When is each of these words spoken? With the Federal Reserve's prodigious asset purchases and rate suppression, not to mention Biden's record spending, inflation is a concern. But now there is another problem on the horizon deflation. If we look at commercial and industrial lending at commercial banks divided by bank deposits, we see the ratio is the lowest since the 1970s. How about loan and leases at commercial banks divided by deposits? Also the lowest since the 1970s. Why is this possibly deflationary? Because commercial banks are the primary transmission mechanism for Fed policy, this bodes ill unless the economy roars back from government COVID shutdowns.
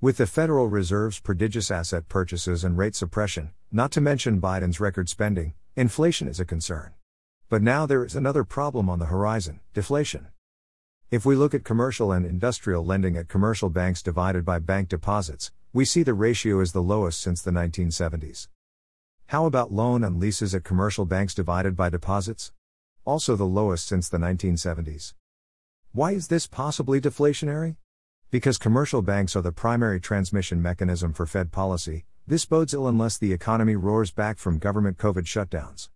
With 0.00 0.18
the 0.18 0.28
Federal 0.28 0.68
Reserve's 0.68 1.18
prodigious 1.18 1.72
asset 1.72 2.08
purchases 2.08 2.62
and 2.62 2.78
rate 2.78 2.94
suppression, 2.94 3.50
not 3.72 3.90
to 3.90 4.00
mention 4.00 4.40
Biden's 4.40 4.78
record 4.78 5.08
spending, 5.08 5.54
inflation 5.74 6.28
is 6.28 6.38
a 6.38 6.44
concern. 6.44 6.94
But 7.48 7.62
now 7.62 7.84
there 7.84 8.04
is 8.04 8.14
another 8.14 8.44
problem 8.44 8.88
on 8.88 9.00
the 9.00 9.06
horizon 9.06 9.58
deflation. 9.74 10.28
If 11.10 11.26
we 11.26 11.34
look 11.34 11.52
at 11.52 11.64
commercial 11.64 12.12
and 12.12 12.24
industrial 12.24 12.84
lending 12.84 13.16
at 13.16 13.26
commercial 13.26 13.70
banks 13.70 14.00
divided 14.00 14.44
by 14.44 14.60
bank 14.60 14.88
deposits, 14.88 15.50
we 15.72 15.84
see 15.84 16.04
the 16.04 16.14
ratio 16.14 16.60
is 16.60 16.70
the 16.70 16.80
lowest 16.80 17.20
since 17.20 17.42
the 17.42 17.50
1970s. 17.50 18.46
How 19.26 19.46
about 19.46 19.72
loan 19.72 20.04
and 20.04 20.20
leases 20.20 20.54
at 20.54 20.62
commercial 20.62 21.06
banks 21.06 21.34
divided 21.34 21.74
by 21.74 21.90
deposits? 21.90 22.52
Also 23.04 23.34
the 23.34 23.42
lowest 23.42 23.88
since 23.88 24.08
the 24.08 24.18
1970s. 24.18 25.14
Why 25.90 26.12
is 26.12 26.28
this 26.28 26.46
possibly 26.46 27.00
deflationary? 27.00 27.74
Because 28.30 28.58
commercial 28.58 29.00
banks 29.00 29.34
are 29.36 29.40
the 29.40 29.52
primary 29.52 29.98
transmission 29.98 30.60
mechanism 30.60 31.14
for 31.14 31.24
Fed 31.24 31.50
policy, 31.50 32.04
this 32.26 32.44
bodes 32.44 32.74
ill 32.74 32.86
unless 32.86 33.16
the 33.16 33.32
economy 33.32 33.74
roars 33.74 34.10
back 34.10 34.36
from 34.36 34.58
government 34.58 34.98
COVID 34.98 35.24
shutdowns. 35.24 35.86